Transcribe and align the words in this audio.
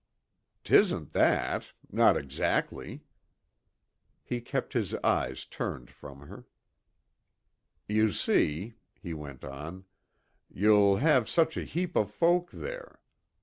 "'Tisn't 0.63 1.11
that 1.11 1.73
not 1.91 2.17
exactly." 2.17 3.03
He 4.23 4.41
kept 4.41 4.73
his 4.73 4.95
eyes 5.03 5.45
turned 5.45 5.91
from 5.91 6.21
her. 6.21 6.47
"You 7.87 8.11
see," 8.11 8.77
he 8.99 9.13
went 9.13 9.43
on, 9.45 9.85
"you'll 10.49 10.95
have 10.97 11.29
such 11.29 11.55
a 11.55 11.65
heap 11.65 11.95
of 11.95 12.09
folk 12.09 12.49
there. 12.49 12.99